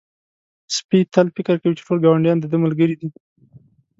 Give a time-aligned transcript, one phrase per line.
[0.75, 3.09] سپی تل فکر کوي چې ټول ګاونډیان د ده ملګري دي.